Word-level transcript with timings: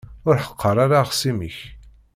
Ur 0.27 0.35
ḥeqqeṛ 0.45 0.77
ara 0.83 0.97
axṣim-ik. 1.03 1.57